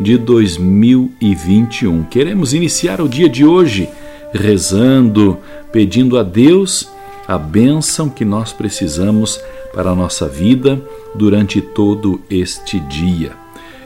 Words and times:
de 0.00 0.16
2021. 0.16 2.04
Queremos 2.04 2.54
iniciar 2.54 3.00
o 3.00 3.08
dia 3.08 3.28
de 3.28 3.44
hoje 3.44 3.88
rezando, 4.32 5.38
pedindo 5.70 6.18
a 6.18 6.22
Deus 6.22 6.90
a 7.28 7.36
bênção 7.36 8.08
que 8.08 8.24
nós 8.24 8.52
precisamos 8.52 9.40
para 9.74 9.90
a 9.90 9.94
nossa 9.94 10.26
vida 10.26 10.80
durante 11.14 11.60
todo 11.60 12.20
este 12.30 12.80
dia. 12.80 13.32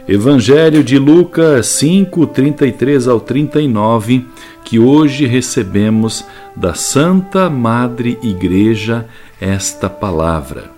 Evangelho 0.07 0.85
de 0.85 0.99
Lucas 0.99 1.67
5, 1.67 2.27
33 2.29 3.09
ao 3.09 3.21
39, 3.21 4.25
que 4.65 4.79
hoje 4.79 5.27
recebemos 5.27 6.25
da 6.55 6.75
Santa 6.75 7.51
Madre 7.51 8.19
Igreja 8.23 9.07
esta 9.41 9.89
palavra. 9.89 10.71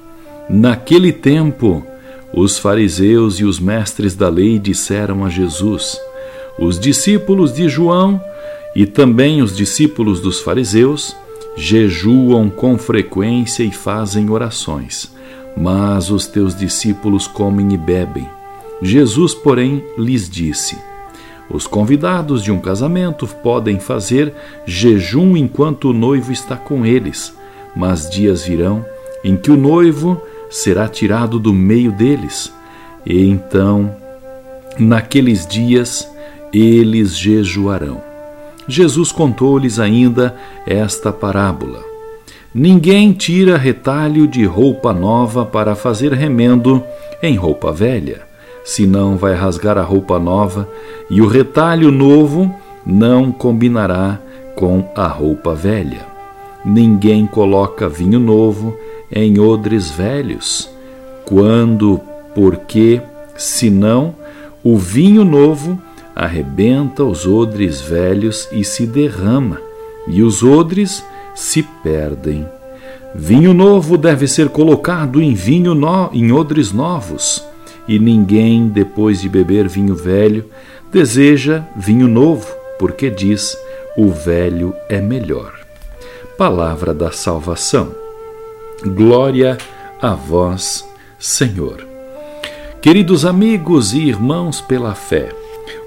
Naquele 0.49 1.13
tempo, 1.13 1.85
os 2.37 2.59
fariseus 2.59 3.41
e 3.41 3.45
os 3.45 3.59
mestres 3.59 4.15
da 4.15 4.29
lei 4.29 4.59
disseram 4.59 5.25
a 5.25 5.31
Jesus: 5.31 5.99
Os 6.59 6.79
discípulos 6.79 7.51
de 7.55 7.67
João 7.67 8.21
e 8.75 8.85
também 8.85 9.41
os 9.41 9.57
discípulos 9.57 10.21
dos 10.21 10.41
fariseus 10.41 11.17
jejuam 11.57 12.51
com 12.51 12.77
frequência 12.77 13.63
e 13.63 13.71
fazem 13.71 14.29
orações, 14.29 15.11
mas 15.57 16.11
os 16.11 16.27
teus 16.27 16.55
discípulos 16.55 17.27
comem 17.27 17.73
e 17.73 17.79
bebem. 17.79 18.29
Jesus, 18.83 19.35
porém, 19.35 19.83
lhes 19.97 20.29
disse: 20.29 20.77
Os 21.49 21.67
convidados 21.67 22.43
de 22.43 22.53
um 22.53 22.61
casamento 22.61 23.27
podem 23.27 23.81
fazer 23.81 24.35
jejum 24.67 25.39
enquanto 25.39 25.89
o 25.89 25.95
noivo 25.95 26.31
está 26.31 26.55
com 26.55 26.85
eles, 26.85 27.35
mas 27.75 28.11
dias 28.11 28.45
virão 28.45 28.85
em 29.25 29.35
que 29.37 29.51
o 29.51 29.57
noivo 29.57 30.21
será 30.51 30.89
tirado 30.89 31.39
do 31.39 31.53
meio 31.53 31.93
deles. 31.93 32.53
E 33.05 33.29
então, 33.29 33.95
naqueles 34.79 35.47
dias, 35.47 36.09
eles 36.53 37.17
jejuarão. 37.17 38.03
Jesus 38.69 39.13
contou-lhes 39.13 39.79
ainda 39.79 40.35
esta 40.67 41.13
parábola. 41.13 41.85
Ninguém 42.55 43.13
tira 43.13 43.57
retalho 43.57 44.27
de 44.27 44.45
roupa 44.45 44.93
nova 44.93 45.45
para 45.45 45.75
fazer 45.75 46.13
remendo 46.13 46.83
em 47.23 47.37
roupa 47.37 47.71
velha 47.71 48.27
senão 48.67 49.17
vai 49.17 49.33
rasgar 49.33 49.79
a 49.79 49.83
roupa 49.83 50.19
nova, 50.19 50.69
e 51.09 51.23
o 51.23 51.29
retalho 51.29 51.93
novo 51.93 52.53
não 52.85 53.31
combinará 53.31 54.19
com 54.57 54.85
a 54.97 55.07
roupa 55.07 55.55
velha. 55.55 56.05
Ninguém 56.65 57.29
coloca 57.29 57.89
vinho 57.89 58.19
novo 58.19 58.77
em 59.11 59.39
odres 59.39 59.91
velhos. 59.91 60.69
Quando, 61.25 62.01
porque, 62.35 63.01
senão, 63.37 64.15
o 64.63 64.77
vinho 64.77 65.25
novo 65.25 65.81
arrebenta 66.15 67.05
os 67.05 67.27
odres 67.27 67.81
velhos 67.81 68.49
e 68.53 68.65
se 68.65 68.87
derrama, 68.87 69.61
e 70.07 70.23
os 70.23 70.43
odres 70.43 71.05
se 71.35 71.63
perdem. 71.83 72.47
Vinho 73.15 73.53
novo 73.53 73.97
deve 73.97 74.27
ser 74.27 74.49
colocado 74.49 75.21
em 75.21 75.35
vinho 75.35 75.75
no, 75.75 76.11
em 76.13 76.33
odres 76.33 76.73
novos 76.73 77.45
e 77.89 77.99
ninguém, 77.99 78.69
depois 78.69 79.21
de 79.21 79.29
beber 79.29 79.69
vinho 79.69 79.95
velho, 79.95 80.45
deseja 80.91 81.65
vinho 81.77 82.09
novo, 82.09 82.53
porque 82.79 83.11
diz: 83.11 83.57
o 83.97 84.11
velho 84.11 84.75
é 84.89 85.01
melhor. 85.01 85.55
Palavra 86.37 86.93
da 86.93 87.13
salvação. 87.13 88.06
Glória 88.87 89.59
a 90.01 90.15
vós, 90.15 90.89
Senhor. 91.19 91.85
Queridos 92.81 93.25
amigos 93.25 93.93
e 93.93 93.99
irmãos 93.99 94.61
pela 94.61 94.95
fé, 94.95 95.31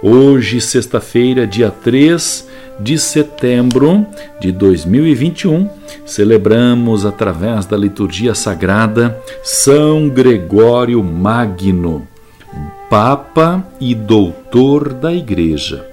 hoje, 0.04 0.60
sexta-feira, 0.60 1.48
dia 1.48 1.72
3 1.72 2.48
de 2.78 2.98
setembro 2.98 4.06
de 4.42 4.52
2021, 4.52 5.70
celebramos 6.06 7.06
através 7.06 7.66
da 7.66 7.78
liturgia 7.78 8.36
sagrada 8.36 9.18
São 9.44 10.10
Gregório 10.10 11.02
Magno, 11.02 12.06
Papa 12.90 13.66
e 13.80 13.96
Doutor 13.96 14.92
da 14.92 15.14
Igreja. 15.14 15.86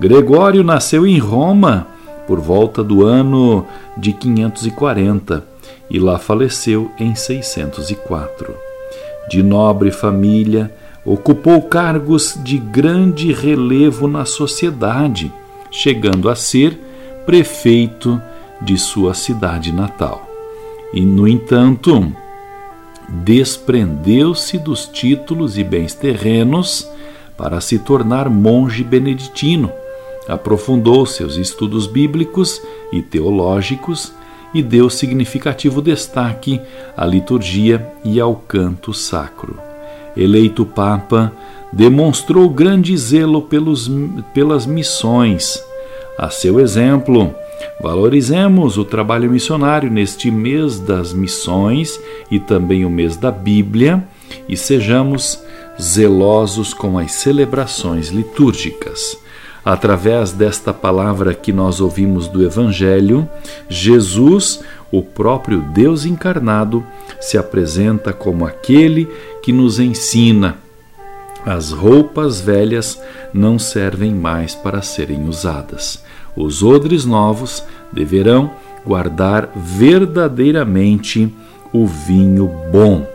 Gregório 0.00 0.64
nasceu 0.64 1.06
em 1.06 1.18
Roma 1.18 1.86
por 2.26 2.40
volta 2.40 2.82
do 2.82 3.04
ano 3.04 3.66
de 3.98 4.12
540 4.12 5.47
e 5.90 5.98
lá 5.98 6.18
faleceu 6.18 6.90
em 6.98 7.14
604. 7.14 8.54
De 9.28 9.42
nobre 9.42 9.90
família, 9.90 10.72
ocupou 11.04 11.62
cargos 11.62 12.38
de 12.42 12.58
grande 12.58 13.32
relevo 13.32 14.06
na 14.06 14.24
sociedade 14.24 15.32
chegando 15.70 16.28
a 16.28 16.34
ser 16.34 16.78
prefeito 17.26 18.20
de 18.60 18.76
sua 18.76 19.14
cidade 19.14 19.72
natal. 19.72 20.26
E, 20.92 21.00
no 21.02 21.28
entanto, 21.28 22.12
desprendeu-se 23.08 24.58
dos 24.58 24.86
títulos 24.86 25.58
e 25.58 25.64
bens 25.64 25.94
terrenos 25.94 26.88
para 27.36 27.60
se 27.60 27.78
tornar 27.78 28.28
monge 28.28 28.82
beneditino. 28.82 29.70
Aprofundou 30.26 31.06
seus 31.06 31.36
estudos 31.36 31.86
bíblicos 31.86 32.60
e 32.92 33.00
teológicos 33.00 34.12
e 34.54 34.62
deu 34.62 34.88
significativo 34.88 35.82
destaque 35.82 36.60
à 36.96 37.04
liturgia 37.04 37.86
e 38.04 38.20
ao 38.20 38.34
canto 38.34 38.92
sacro. 38.94 39.58
Eleito 40.16 40.64
Papa, 40.64 41.32
demonstrou 41.72 42.48
grande 42.48 42.96
zelo 42.96 43.42
pelos, 43.42 43.90
pelas 44.32 44.66
missões. 44.66 45.62
A 46.18 46.30
seu 46.30 46.58
exemplo, 46.58 47.34
valorizemos 47.80 48.78
o 48.78 48.84
trabalho 48.84 49.30
missionário 49.30 49.90
neste 49.90 50.30
mês 50.30 50.80
das 50.80 51.12
missões 51.12 52.00
e 52.30 52.38
também 52.40 52.84
o 52.84 52.90
mês 52.90 53.16
da 53.16 53.30
Bíblia 53.30 54.02
e 54.48 54.56
sejamos 54.56 55.42
zelosos 55.80 56.74
com 56.74 56.98
as 56.98 57.12
celebrações 57.12 58.08
litúrgicas. 58.08 59.16
Através 59.68 60.32
desta 60.32 60.72
palavra 60.72 61.34
que 61.34 61.52
nós 61.52 61.78
ouvimos 61.78 62.26
do 62.26 62.42
Evangelho, 62.42 63.28
Jesus, 63.68 64.60
o 64.90 65.02
próprio 65.02 65.60
Deus 65.60 66.06
encarnado, 66.06 66.82
se 67.20 67.36
apresenta 67.36 68.12
como 68.12 68.46
aquele 68.46 69.06
que 69.42 69.52
nos 69.52 69.78
ensina 69.78 70.56
as 71.48 71.70
roupas 71.70 72.40
velhas 72.40 73.00
não 73.32 73.58
servem 73.58 74.14
mais 74.14 74.54
para 74.54 74.82
serem 74.82 75.26
usadas. 75.26 76.04
Os 76.36 76.62
odres 76.62 77.06
novos 77.06 77.64
deverão 77.92 78.50
guardar 78.84 79.50
verdadeiramente 79.56 81.34
o 81.72 81.86
vinho 81.86 82.50
bom. 82.70 83.06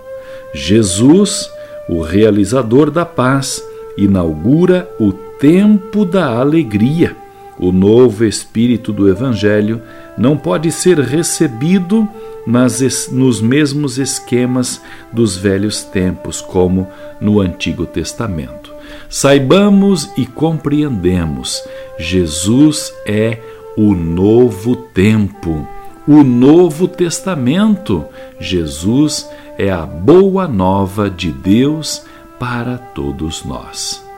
Jesus, 0.53 1.50
o 1.88 2.02
realizador 2.02 2.90
da 2.90 3.06
paz, 3.06 3.64
inaugura 3.96 4.90
o 4.99 5.11
tempo 5.43 6.05
da 6.05 6.37
alegria. 6.37 7.17
O 7.59 7.73
novo 7.73 8.23
espírito 8.23 8.93
do 8.93 9.09
Evangelho 9.09 9.81
não 10.17 10.37
pode 10.37 10.72
ser 10.72 10.97
recebido 10.97 12.07
nas, 12.47 13.09
nos 13.11 13.41
mesmos 13.41 13.97
esquemas 13.97 14.81
dos 15.11 15.35
velhos 15.35 15.84
tempos, 15.84 16.40
como 16.40 16.87
no 17.19 17.41
Antigo 17.41 17.85
Testamento. 17.85 18.73
Saibamos 19.09 20.09
e 20.16 20.25
compreendemos: 20.25 21.61
Jesus 21.99 22.93
é 23.05 23.37
o 23.75 23.93
novo 23.93 24.78
tempo, 24.78 25.67
o 26.07 26.23
Novo 26.23 26.87
Testamento. 26.87 28.05
Jesus 28.39 29.29
é 29.57 29.69
a 29.69 29.85
boa 29.85 30.47
nova 30.47 31.09
de 31.09 31.34
Deus 31.34 32.05
para 32.39 32.78
todos 32.78 33.43
nós. 33.43 34.12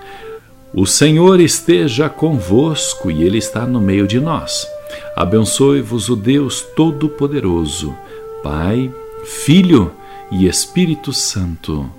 O 0.77 0.85
Senhor 0.85 1.39
esteja 1.39 2.09
convosco 2.09 3.09
e 3.09 3.23
Ele 3.23 3.37
está 3.37 3.65
no 3.65 3.79
meio 3.79 4.05
de 4.05 4.19
nós. 4.19 4.67
Abençoe-vos 5.15 6.09
o 6.09 6.17
Deus 6.17 6.61
Todo-Poderoso, 6.75 7.95
Pai, 8.43 8.91
Filho 9.23 9.93
e 10.29 10.45
Espírito 10.45 11.13
Santo. 11.13 11.89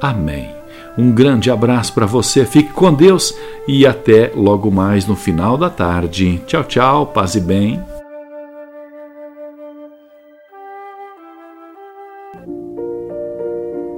Amém. 0.00 0.48
Um 0.96 1.12
grande 1.12 1.50
abraço 1.50 1.92
para 1.92 2.06
você, 2.06 2.46
fique 2.46 2.72
com 2.72 2.94
Deus 2.94 3.34
e 3.68 3.86
até 3.86 4.32
logo 4.34 4.70
mais 4.70 5.06
no 5.06 5.14
final 5.14 5.58
da 5.58 5.68
tarde. 5.68 6.40
Tchau, 6.46 6.64
tchau, 6.64 7.06
paz 7.08 7.34
e 7.34 7.40
bem. 7.40 7.91